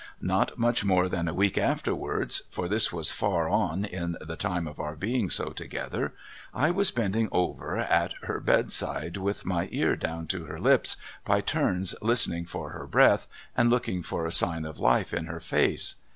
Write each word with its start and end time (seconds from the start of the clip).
Not 0.23 0.57
much 0.57 0.83
more 0.83 1.07
than 1.07 1.27
a 1.27 1.33
week 1.35 1.59
afterwards— 1.59 2.41
for 2.49 2.67
this 2.67 2.91
was 2.91 3.11
far 3.11 3.47
on 3.47 3.85
in 3.85 4.17
the 4.19 4.35
time 4.35 4.65
of 4.67 4.79
our 4.79 4.95
being 4.95 5.29
so 5.29 5.49
together— 5.49 6.11
I 6.65 6.71
was 6.71 6.89
bending 6.89 7.29
over 7.31 7.77
at 7.77 8.13
her 8.23 8.41
I)L'dside 8.41 9.17
with 9.17 9.45
my 9.45 9.69
ear 9.71 9.95
down 9.95 10.25
to 10.29 10.45
her 10.45 10.57
hps, 10.57 10.95
by 11.23 11.41
turns 11.41 11.93
hstening 12.01 12.49
for 12.49 12.71
her 12.71 12.87
breath 12.87 13.27
and 13.55 13.69
looking 13.69 14.01
for 14.01 14.25
a 14.25 14.31
sign 14.31 14.65
of 14.65 14.79
life 14.79 15.13
in 15.13 15.25
her 15.25 15.39
face. 15.39 15.93